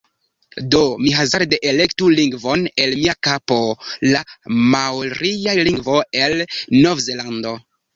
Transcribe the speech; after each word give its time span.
Do, 0.75 0.79
mi 1.01 1.11
hazarde 1.17 1.59
elektu 1.73 2.09
lingvon 2.21 2.65
el 2.87 2.97
mia 3.03 3.17
kapo... 3.29 3.61
la 4.17 4.27
maoria 4.75 5.59
lingvo 5.71 6.05
el 6.27 6.41
Novzelando 6.85 7.59